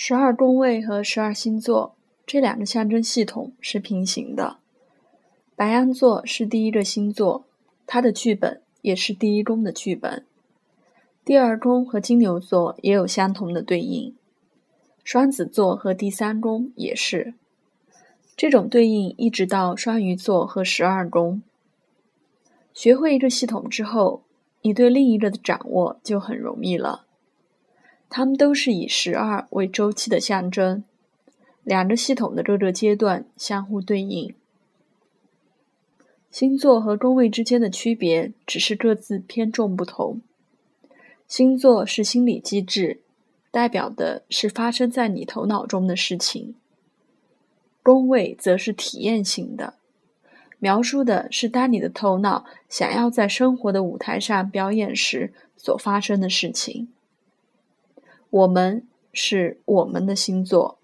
[0.00, 4.58] 十二宫位和十二星座这两个象征系统是平行的。
[5.56, 7.44] 白羊座是第一个星座，
[7.84, 10.24] 它的剧本也是第一宫的剧本。
[11.24, 14.14] 第二宫和金牛座也有相同的对应，
[15.02, 17.34] 双子座和第三宫也是。
[18.36, 21.42] 这种对应一直到双鱼座和十二宫。
[22.72, 24.22] 学会一个系统之后，
[24.62, 27.07] 你对另一个的掌握就很容易了。
[28.10, 30.82] 它们都是以十二为周期的象征，
[31.62, 34.34] 两个系统的各个阶段相互对应。
[36.30, 40.20] 星座和宫位之间的区别只是各自偏重不同。
[41.26, 43.00] 星座是心理机制，
[43.50, 46.54] 代表的是发生在你头脑中的事情。
[47.82, 49.74] 宫位则是体验型的，
[50.58, 56.88] 描述的是当你的头脑想要在生活的舞台上表演时所发生的事情。
[58.30, 60.78] 我们是我们的星座，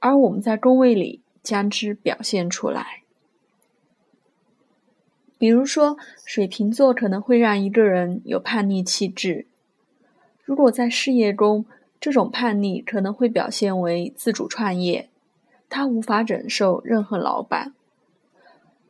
[0.00, 3.02] 而我们在宫位里将之表现出来。
[5.38, 9.46] 比如说，水瓶座可能会让一个人有叛逆气质。
[10.42, 11.66] 如果在事业中，
[12.00, 15.10] 这种叛逆可能会表现为自主创业。
[15.68, 17.74] 他无法忍受任何老板。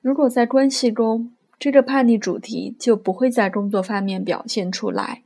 [0.00, 5.23] 如果在关系中，这个叛逆主题就不会在工作方面表现出来。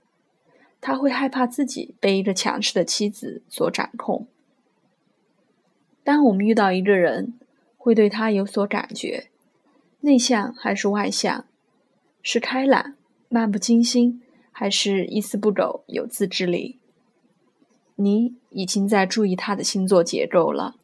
[0.89, 4.27] 他会害怕自己被一个强势的妻子所掌控。
[6.03, 7.35] 当我们遇到一个人，
[7.77, 9.29] 会对他有所感觉，
[10.01, 11.45] 内向还是外向，
[12.23, 12.95] 是开朗、
[13.29, 16.79] 漫不经心，还是一丝不苟、有自制力？
[17.97, 20.77] 你已经在注意他的星座结构了。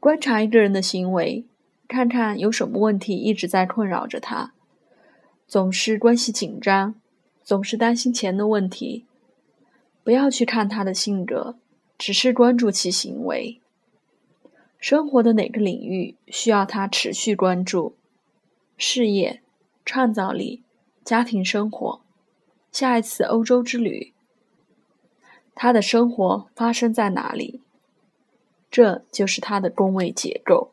[0.00, 1.44] 观察一个人的行为，
[1.86, 4.54] 看看有什么问题一直在困扰着他，
[5.46, 6.94] 总是关系紧张，
[7.46, 9.06] 总是担心钱的问题。
[10.02, 11.56] 不要去看他的性格，
[11.96, 13.60] 只是关注其行为。
[14.80, 17.94] 生活的哪个领域需要他持续关注？
[18.76, 19.42] 事业、
[19.84, 20.64] 创造力、
[21.04, 22.00] 家庭生活、
[22.72, 24.12] 下一次欧洲之旅，
[25.54, 27.62] 他的生活发生在哪里？
[28.68, 30.72] 这就是他的宫位结构。